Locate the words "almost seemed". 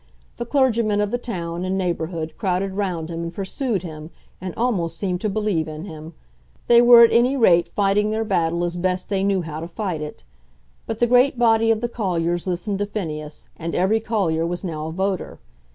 4.57-5.21